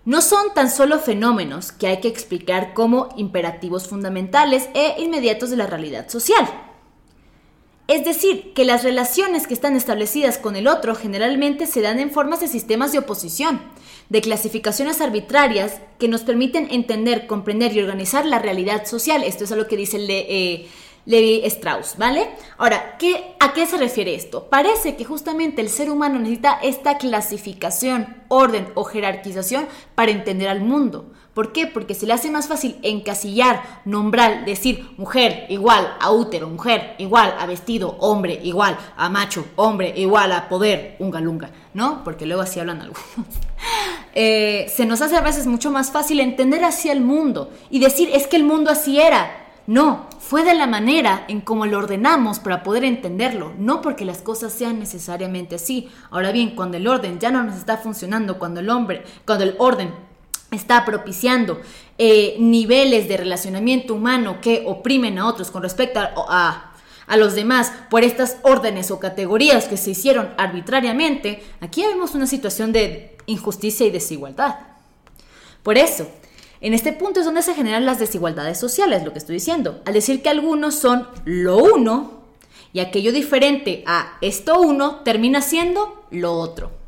[0.04, 5.56] No son tan solo fenómenos que hay que explicar como imperativos fundamentales e inmediatos de
[5.56, 6.71] la realidad social.
[7.88, 12.10] Es decir, que las relaciones que están establecidas con el otro generalmente se dan en
[12.10, 13.60] formas de sistemas de oposición,
[14.08, 19.24] de clasificaciones arbitrarias que nos permiten entender, comprender y organizar la realidad social.
[19.24, 20.68] Esto es a lo que dice el de, eh,
[21.04, 22.30] Levi Strauss, ¿vale?
[22.58, 24.48] Ahora, ¿qué, ¿a qué se refiere esto?
[24.48, 29.66] Parece que justamente el ser humano necesita esta clasificación, orden o jerarquización
[29.96, 31.10] para entender al mundo.
[31.34, 31.66] ¿Por qué?
[31.66, 37.34] Porque se le hace más fácil encasillar, nombrar, decir mujer igual a útero, mujer igual
[37.38, 42.04] a vestido, hombre igual a macho, hombre igual a poder, unga lunga, ¿no?
[42.04, 43.02] Porque luego así hablan algunos.
[44.14, 48.10] Eh, se nos hace a veces mucho más fácil entender así el mundo y decir
[48.12, 49.42] es que el mundo así era.
[49.66, 54.20] No, fue de la manera en cómo lo ordenamos para poder entenderlo, no porque las
[54.20, 55.88] cosas sean necesariamente así.
[56.10, 59.54] Ahora bien, cuando el orden ya no nos está funcionando, cuando el hombre, cuando el
[59.58, 59.94] orden
[60.52, 61.60] está propiciando
[61.98, 66.72] eh, niveles de relacionamiento humano que oprimen a otros con respecto a,
[67.06, 72.26] a, los demás por estas órdenes o categorías que se hicieron arbitrariamente, aquí vemos una
[72.26, 74.56] situación de injusticia y desigualdad.
[75.62, 76.08] Por eso,
[76.60, 79.82] en este punto es donde se generan las desigualdades sociales, lo que estoy diciendo.
[79.84, 82.22] Al decir que algunos son lo uno
[82.72, 86.81] y aquello diferente a esto uno termina siendo lo otro.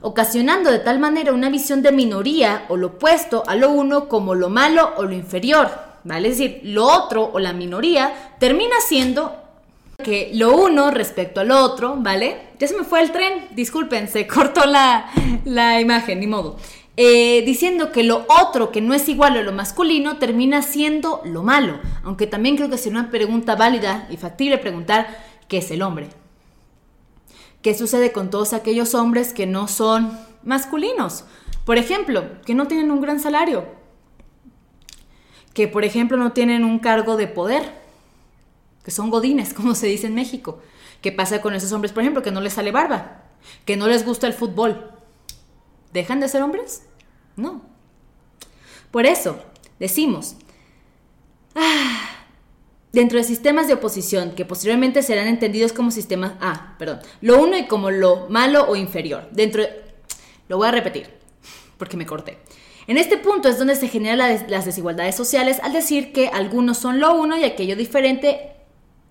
[0.00, 4.34] Ocasionando de tal manera una visión de minoría o lo opuesto a lo uno como
[4.34, 5.68] lo malo o lo inferior.
[6.02, 6.28] ¿Vale?
[6.28, 9.36] Es decir, lo otro o la minoría termina siendo
[10.02, 12.48] que lo uno respecto al otro, ¿vale?
[12.58, 15.10] Ya se me fue el tren, disculpen, se cortó la,
[15.44, 16.56] la imagen, ni modo.
[16.96, 21.42] Eh, diciendo que lo otro que no es igual a lo masculino termina siendo lo
[21.42, 25.06] malo, aunque también creo que sería una pregunta válida y factible preguntar
[25.48, 26.08] qué es el hombre.
[27.62, 31.24] ¿Qué sucede con todos aquellos hombres que no son masculinos?
[31.64, 33.66] Por ejemplo, que no tienen un gran salario,
[35.52, 37.74] que por ejemplo no tienen un cargo de poder,
[38.82, 40.60] que son godines, como se dice en México.
[41.02, 43.24] ¿Qué pasa con esos hombres, por ejemplo, que no les sale barba,
[43.64, 44.90] que no les gusta el fútbol?
[45.92, 46.86] ¿Dejan de ser hombres?
[47.36, 47.62] No.
[48.90, 49.38] Por eso,
[49.78, 50.36] decimos,
[51.54, 52.19] ah,
[52.92, 57.56] dentro de sistemas de oposición que posteriormente serán entendidos como sistemas, ah, perdón, lo uno
[57.56, 59.28] y como lo malo o inferior.
[59.30, 59.62] Dentro,
[60.48, 61.08] lo voy a repetir,
[61.78, 62.38] porque me corté.
[62.86, 66.98] En este punto es donde se generan las desigualdades sociales al decir que algunos son
[66.98, 68.52] lo uno y aquello diferente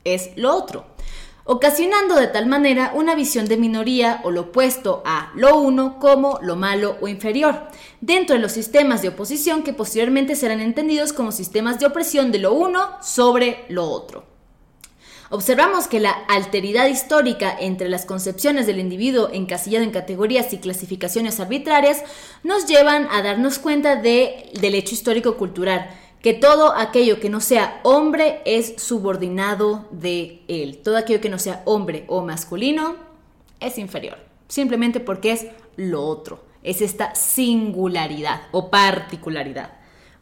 [0.03, 0.85] es lo otro
[1.51, 6.37] ocasionando de tal manera una visión de minoría o lo opuesto a lo uno como
[6.43, 7.69] lo malo o inferior,
[8.01, 12.37] dentro de los sistemas de oposición que posteriormente serán entendidos como sistemas de opresión de
[12.37, 14.25] lo uno sobre lo otro.
[15.31, 21.39] Observamos que la alteridad histórica entre las concepciones del individuo encasillado en categorías y clasificaciones
[21.39, 22.03] arbitrarias
[22.43, 25.89] nos llevan a darnos cuenta de, del hecho histórico-cultural,
[26.21, 30.79] que todo aquello que no sea hombre es subordinado de él.
[30.83, 32.95] Todo aquello que no sea hombre o masculino
[33.59, 39.73] es inferior, simplemente porque es lo otro, es esta singularidad o particularidad,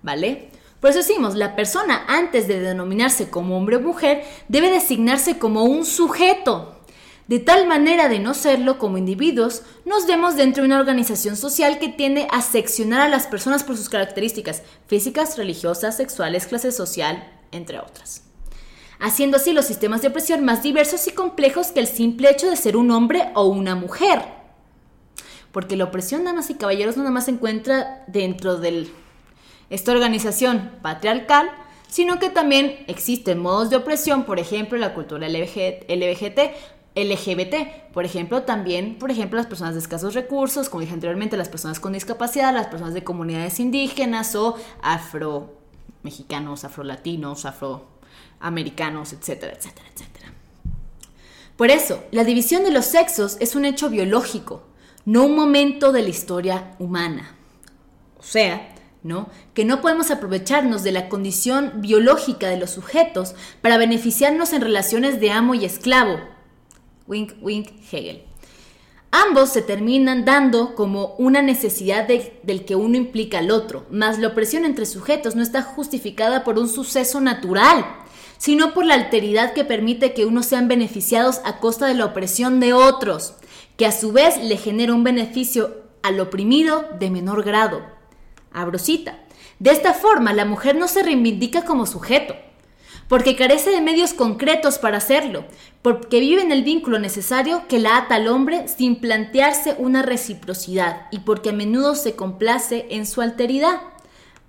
[0.02, 0.50] ¿vale?
[0.80, 5.64] Por eso decimos, la persona antes de denominarse como hombre o mujer debe designarse como
[5.64, 6.77] un sujeto,
[7.28, 11.78] de tal manera de no serlo como individuos, nos vemos dentro de una organización social
[11.78, 17.30] que tiende a seccionar a las personas por sus características físicas, religiosas, sexuales, clase social,
[17.52, 18.24] entre otras.
[19.00, 22.56] Haciendo así los sistemas de opresión más diversos y complejos que el simple hecho de
[22.56, 24.22] ser un hombre o una mujer.
[25.52, 28.88] Porque la opresión, damas y caballeros, no nada más se encuentra dentro de
[29.70, 31.50] esta organización patriarcal,
[31.90, 36.40] sino que también existen modos de opresión, por ejemplo, la cultura LBGT,
[36.98, 41.50] LGBT, por ejemplo, también, por ejemplo, las personas de escasos recursos, como dije anteriormente, las
[41.50, 45.58] personas con discapacidad, las personas de comunidades indígenas o afro
[46.04, 50.34] mexicanos, afrolatinos, afroamericanos, etcétera, etcétera, etcétera.
[51.56, 54.64] Por eso, la división de los sexos es un hecho biológico,
[55.06, 57.36] no un momento de la historia humana.
[58.20, 59.30] O sea, ¿no?
[59.54, 65.20] Que no podemos aprovecharnos de la condición biológica de los sujetos para beneficiarnos en relaciones
[65.20, 66.20] de amo y esclavo,
[67.08, 68.24] Wink, wink, Hegel.
[69.12, 74.28] Ambos se terminan dando como una necesidad del que uno implica al otro, mas la
[74.28, 77.86] opresión entre sujetos no está justificada por un suceso natural,
[78.38, 82.60] sino por la alteridad que permite que unos sean beneficiados a costa de la opresión
[82.60, 83.36] de otros,
[83.78, 87.82] que a su vez le genera un beneficio al oprimido de menor grado.
[88.52, 89.20] Abrosita.
[89.60, 92.36] De esta forma, la mujer no se reivindica como sujeto,
[93.08, 95.46] porque carece de medios concretos para hacerlo,
[95.82, 101.08] porque vive en el vínculo necesario que la ata al hombre sin plantearse una reciprocidad
[101.12, 103.82] y porque a menudo se complace en su alteridad.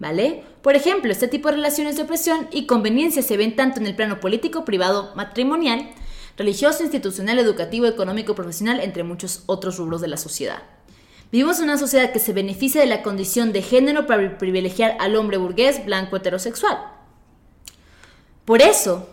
[0.01, 0.45] ¿Vale?
[0.63, 3.97] Por ejemplo, este tipo de relaciones de opresión y conveniencia se ven tanto en el
[3.97, 5.91] plano político, privado, matrimonial,
[6.37, 10.63] religioso, institucional, educativo, económico, profesional, entre muchos otros rubros de la sociedad.
[11.33, 15.17] Vivimos en una sociedad que se beneficia de la condición de género para privilegiar al
[15.17, 16.98] hombre burgués, blanco, heterosexual.
[18.49, 19.07] Por eso,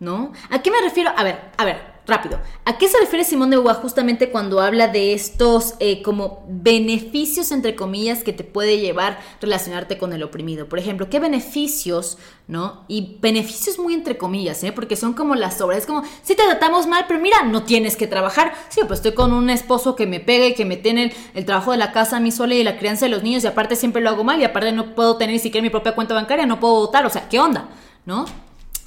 [0.00, 0.32] ¿no?
[0.48, 1.10] ¿A qué me refiero?
[1.14, 2.40] A ver, a ver, rápido.
[2.64, 7.52] ¿A qué se refiere Simón de Beauvoir justamente cuando habla de estos eh, como beneficios,
[7.52, 10.70] entre comillas, que te puede llevar relacionarte con el oprimido?
[10.70, 12.86] Por ejemplo, ¿qué beneficios, no?
[12.88, 14.72] Y beneficios muy entre comillas, ¿eh?
[14.72, 15.80] Porque son como las obras.
[15.80, 18.54] Es como, si te tratamos mal, pero mira, no tienes que trabajar.
[18.70, 21.72] Sí, pues estoy con un esposo que me pega y que me tiene el, trabajo
[21.72, 24.00] de la casa a mí sola y la crianza de los niños y aparte siempre
[24.00, 26.58] lo hago mal y aparte no puedo tener ni siquiera mi propia cuenta bancaria, no
[26.58, 27.04] puedo votar.
[27.04, 27.68] O sea, ¿qué onda?
[28.06, 28.24] ¿No?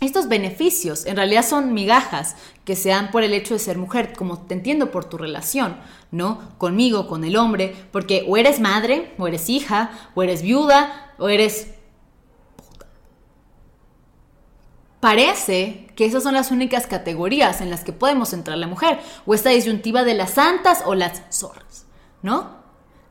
[0.02, 2.36] Estos beneficios en realidad son migajas
[2.66, 5.78] que se dan por el hecho de ser mujer, como te entiendo por tu relación,
[6.10, 6.58] ¿no?
[6.58, 11.30] Conmigo, con el hombre, porque o eres madre, o eres hija, o eres viuda, o
[11.30, 11.68] eres...
[15.00, 19.36] Parece que esas son las únicas categorías en las que podemos entrar la mujer, o
[19.36, 21.86] esta disyuntiva de las santas o las zorras,
[22.24, 22.56] ¿no?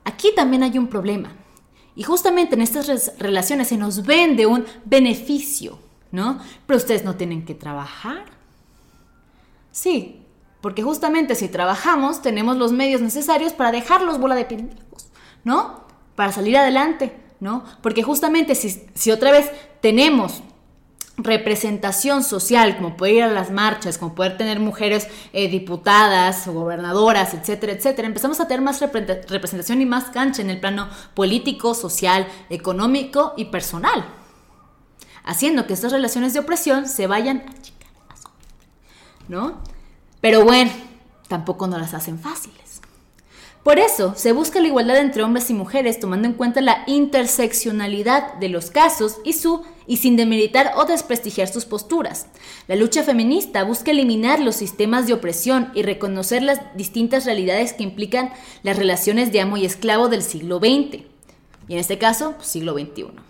[0.03, 1.37] Aquí también hay un problema.
[1.95, 5.79] Y justamente en estas relaciones se nos vende un beneficio,
[6.13, 6.41] ¿no?
[6.67, 8.25] Pero ustedes no tienen que trabajar.
[9.71, 10.27] Sí,
[10.61, 15.11] porque justamente si trabajamos tenemos los medios necesarios para dejarlos bola de pendejos,
[15.45, 15.85] ¿no?
[16.17, 17.65] Para salir adelante, ¿no?
[17.83, 20.43] Porque justamente si, si otra vez tenemos
[21.17, 26.53] representación social, como poder ir a las marchas, como poder tener mujeres eh, diputadas o
[26.53, 31.75] gobernadoras, etcétera, etcétera, empezamos a tener más representación y más cancha en el plano político,
[31.75, 34.20] social, económico y personal
[35.31, 37.53] haciendo que estas relaciones de opresión se vayan a
[39.29, 39.63] ¿no?
[40.21, 40.73] Pero bueno,
[41.29, 42.81] tampoco nos las hacen fáciles.
[43.63, 48.35] Por eso se busca la igualdad entre hombres y mujeres tomando en cuenta la interseccionalidad
[48.35, 52.27] de los casos y su y sin demeritar o desprestigiar sus posturas.
[52.67, 57.85] La lucha feminista busca eliminar los sistemas de opresión y reconocer las distintas realidades que
[57.85, 58.33] implican
[58.65, 61.05] las relaciones de amo y esclavo del siglo XX
[61.69, 63.30] y en este caso pues, siglo XXI.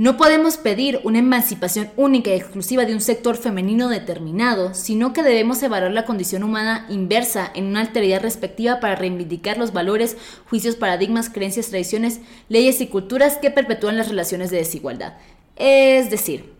[0.00, 5.22] No podemos pedir una emancipación única y exclusiva de un sector femenino determinado, sino que
[5.22, 10.16] debemos evaluar la condición humana inversa en una alteridad respectiva para reivindicar los valores,
[10.48, 15.18] juicios, paradigmas, creencias, tradiciones, leyes y culturas que perpetúan las relaciones de desigualdad.
[15.56, 16.54] Es decir,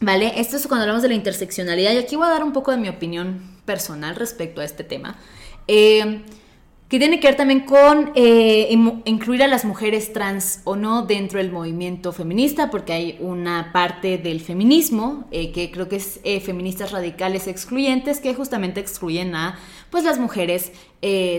[0.00, 0.40] ¿vale?
[0.40, 2.78] Esto es cuando hablamos de la interseccionalidad y aquí voy a dar un poco de
[2.78, 5.16] mi opinión personal respecto a este tema.
[5.68, 6.24] Eh,
[6.90, 8.68] que tiene que ver también con eh,
[9.04, 14.18] incluir a las mujeres trans o no dentro del movimiento feminista, porque hay una parte
[14.18, 19.56] del feminismo eh, que creo que es eh, feministas radicales excluyentes que justamente excluyen a
[19.90, 20.72] pues las mujeres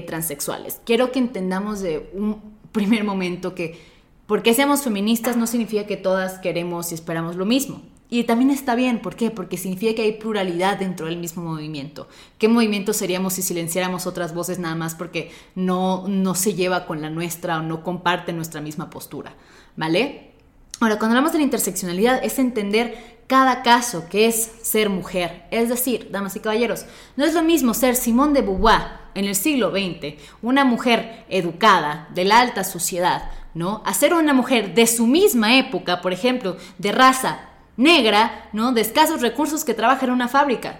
[0.07, 0.79] transexuales.
[0.85, 3.77] Quiero que entendamos de un primer momento que
[4.25, 7.81] porque seamos feministas no significa que todas queremos y esperamos lo mismo.
[8.13, 9.31] Y también está bien, ¿por qué?
[9.31, 12.09] Porque significa que hay pluralidad dentro del mismo movimiento.
[12.37, 17.01] ¿Qué movimiento seríamos si silenciáramos otras voces nada más porque no, no se lleva con
[17.01, 19.33] la nuestra o no comparte nuestra misma postura?
[19.77, 20.33] ¿Vale?
[20.81, 25.45] Ahora, cuando hablamos de la interseccionalidad es entender cada caso que es ser mujer.
[25.49, 26.83] Es decir, damas y caballeros,
[27.15, 32.09] no es lo mismo ser Simone de Beauvoir en el siglo XX, una mujer educada
[32.13, 33.81] de la alta sociedad, ¿no?
[33.85, 38.71] A ser una mujer de su misma época, por ejemplo, de raza negra, ¿no?
[38.73, 40.79] De escasos recursos que trabaja en una fábrica.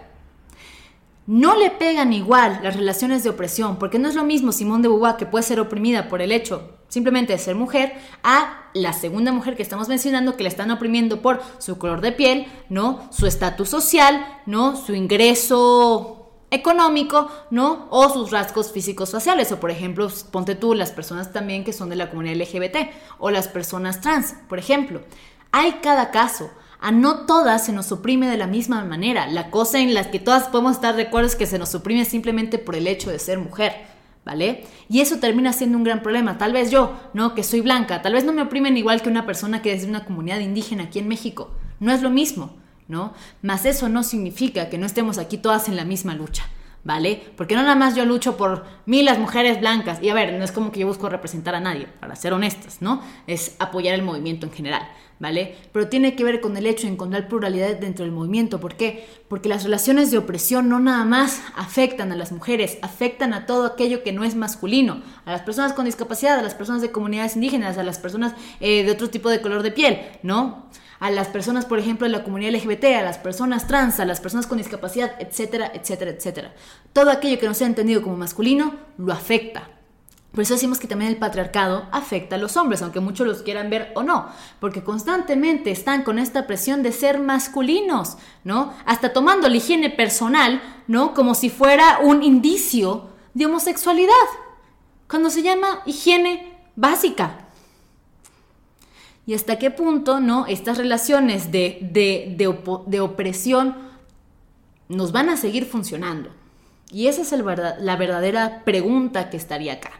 [1.27, 4.88] No le pegan igual las relaciones de opresión, porque no es lo mismo Simón de
[4.88, 9.32] Beauvoir que puede ser oprimida por el hecho simplemente de ser mujer, a la segunda
[9.32, 13.08] mujer que estamos mencionando que le están oprimiendo por su color de piel, ¿no?
[13.12, 14.75] Su estatus social, ¿no?
[14.75, 17.88] Su ingreso económico, ¿no?
[17.91, 21.88] O sus rasgos físicos faciales, o por ejemplo, ponte tú las personas también que son
[21.89, 25.01] de la comunidad LGBT, o las personas trans, por ejemplo.
[25.54, 26.51] Hay cada caso
[26.82, 29.28] a no todas se nos oprime de la misma manera.
[29.28, 32.05] La cosa en la que todas podemos estar de acuerdo es que se nos oprime
[32.05, 33.74] simplemente por el hecho de ser mujer,
[34.26, 34.66] ¿vale?
[34.89, 36.39] Y eso termina siendo un gran problema.
[36.39, 37.36] Tal vez yo, ¿no?
[37.36, 39.89] Que soy blanca, tal vez no me oprimen igual que una persona que es de
[39.89, 41.51] una comunidad indígena aquí en México.
[41.80, 43.14] No es lo mismo, ¿no?
[43.43, 46.45] Mas eso no significa que no estemos aquí todas en la misma lucha.
[46.84, 47.23] ¿Vale?
[47.36, 50.43] Porque no nada más yo lucho por mí, las mujeres blancas, y a ver, no
[50.43, 53.01] es como que yo busco representar a nadie, para ser honestas, ¿no?
[53.27, 54.88] Es apoyar el movimiento en general,
[55.19, 55.55] ¿vale?
[55.71, 58.59] Pero tiene que ver con el hecho de encontrar pluralidad dentro del movimiento.
[58.59, 59.07] ¿Por qué?
[59.27, 63.65] Porque las relaciones de opresión no nada más afectan a las mujeres, afectan a todo
[63.65, 67.36] aquello que no es masculino, a las personas con discapacidad, a las personas de comunidades
[67.36, 70.65] indígenas, a las personas eh, de otro tipo de color de piel, ¿no?
[71.02, 74.22] A las personas, por ejemplo, de la comunidad LGBT, a las personas trans, a las
[74.22, 76.54] personas con discapacidad, etcétera, etcétera, etcétera.
[76.93, 79.68] Todo aquello que no sea entendido como masculino lo afecta.
[80.32, 83.72] Por eso decimos que también el patriarcado afecta a los hombres, aunque muchos los quieran
[83.72, 84.28] ver o no,
[84.60, 88.72] porque constantemente están con esta presión de ser masculinos, ¿no?
[88.86, 91.16] Hasta tomando la higiene personal, ¿no?
[91.16, 94.14] Como si fuera un indicio de homosexualidad,
[95.10, 97.41] cuando se llama higiene básica.
[99.26, 100.47] Y hasta qué punto, ¿no?
[100.47, 102.36] Estas relaciones de, de,
[102.88, 103.76] de, opresión
[104.89, 106.30] nos van a seguir funcionando.
[106.91, 109.91] Y esa es la verdadera pregunta que estaría acá.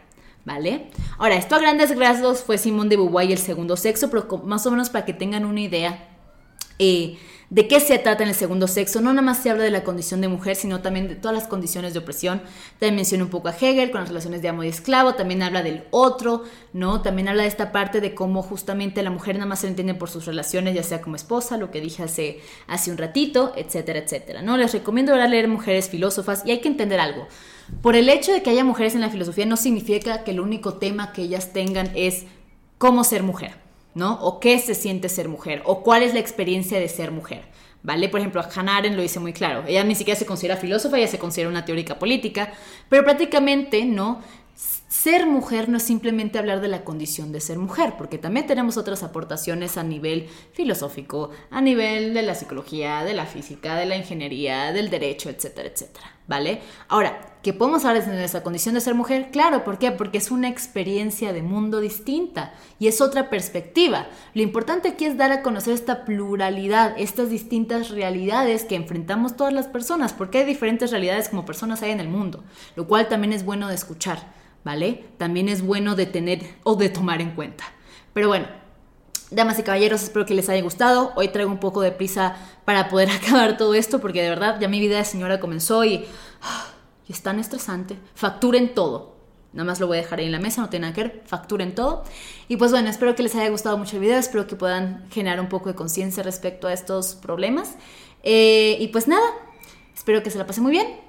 [0.44, 0.90] ¿Vale?
[1.18, 4.66] Ahora, esto a grandes rasgos fue Simón de Beauvoir y el segundo sexo, pero más
[4.66, 6.08] o menos para que tengan una idea
[6.80, 7.16] eh,
[7.52, 9.02] de qué se trata en el segundo sexo.
[9.02, 11.46] No nada más se habla de la condición de mujer, sino también de todas las
[11.46, 12.40] condiciones de opresión.
[12.78, 15.62] También menciona un poco a Hegel con las relaciones de amo y esclavo, también habla
[15.62, 17.02] del otro, ¿no?
[17.02, 20.08] También habla de esta parte de cómo justamente la mujer nada más se entiende por
[20.08, 24.40] sus relaciones, ya sea como esposa, lo que dije hace, hace un ratito, etcétera, etcétera,
[24.40, 24.56] ¿no?
[24.56, 27.28] Les recomiendo ahora leer mujeres filósofas y hay que entender algo.
[27.82, 30.78] Por el hecho de que haya mujeres en la filosofía no significa que el único
[30.78, 32.24] tema que ellas tengan es
[32.78, 33.61] cómo ser mujer,
[33.94, 34.20] ¿no?
[34.22, 37.42] O qué se siente ser mujer, o cuál es la experiencia de ser mujer.
[37.84, 38.08] ¿Vale?
[38.08, 39.64] Por ejemplo, Hannah Arendt lo dice muy claro.
[39.66, 42.52] Ella ni siquiera se considera filósofa, ella se considera una teórica política,
[42.88, 44.20] pero prácticamente, ¿no?
[44.92, 48.76] Ser mujer no es simplemente hablar de la condición de ser mujer, porque también tenemos
[48.76, 53.96] otras aportaciones a nivel filosófico, a nivel de la psicología, de la física, de la
[53.96, 56.60] ingeniería, del derecho, etcétera, etcétera, ¿vale?
[56.88, 59.30] Ahora, ¿qué podemos hablar de nuestra condición de ser mujer?
[59.32, 59.92] Claro, ¿por qué?
[59.92, 64.08] Porque es una experiencia de mundo distinta y es otra perspectiva.
[64.34, 69.54] Lo importante aquí es dar a conocer esta pluralidad, estas distintas realidades que enfrentamos todas
[69.54, 72.44] las personas, porque hay diferentes realidades como personas hay en el mundo,
[72.76, 74.41] lo cual también es bueno de escuchar.
[74.64, 75.04] ¿Vale?
[75.18, 77.64] También es bueno de tener o de tomar en cuenta.
[78.12, 78.46] Pero bueno,
[79.30, 81.12] damas y caballeros, espero que les haya gustado.
[81.16, 84.68] Hoy traigo un poco de prisa para poder acabar todo esto, porque de verdad ya
[84.68, 86.04] mi vida de señora comenzó y,
[87.08, 87.98] y es tan estresante.
[88.14, 89.12] Facturen todo.
[89.52, 91.22] Nada más lo voy a dejar ahí en la mesa, no tiene nada que ver,
[91.26, 92.04] facturen todo.
[92.48, 95.40] Y pues bueno, espero que les haya gustado mucho el video, espero que puedan generar
[95.40, 97.74] un poco de conciencia respecto a estos problemas.
[98.22, 99.26] Eh, y pues nada,
[99.94, 101.01] espero que se la pasen muy bien.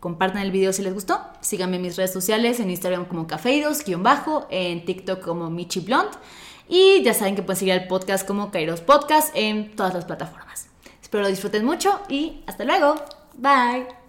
[0.00, 1.20] Compartan el video si les gustó.
[1.40, 5.80] Síganme en mis redes sociales, en Instagram como cafeidos, guion bajo, en TikTok como Michi
[5.80, 6.10] Blond.
[6.68, 10.68] Y ya saben que pueden seguir el podcast como Kairos Podcast en todas las plataformas.
[11.02, 12.94] Espero lo disfruten mucho y hasta luego.
[13.34, 13.99] Bye.